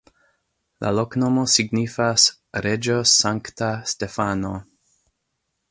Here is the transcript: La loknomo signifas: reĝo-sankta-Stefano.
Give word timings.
La 0.85 0.91
loknomo 0.99 1.43
signifas: 1.55 2.25
reĝo-sankta-Stefano. 2.67 4.55